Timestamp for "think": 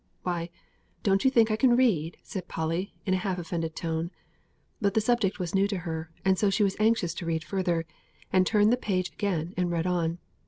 1.29-1.51